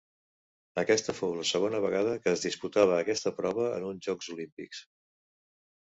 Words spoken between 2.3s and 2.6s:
es